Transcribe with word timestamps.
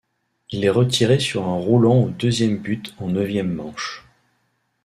Il 0.49 0.65
est 0.65 0.69
retiré 0.71 1.19
sur 1.19 1.47
un 1.47 1.53
roulant 1.59 1.99
au 2.05 2.09
deuxième 2.09 2.57
but 2.57 2.95
en 2.97 3.07
neuvième 3.09 3.53
manche. 3.53 4.03